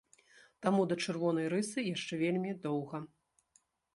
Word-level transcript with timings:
Таму 0.65 0.85
да 0.91 0.95
чырвонай 1.07 1.49
рысы 1.55 1.79
яшчэ 1.95 2.13
вельмі 2.23 2.51
доўга. 2.65 3.05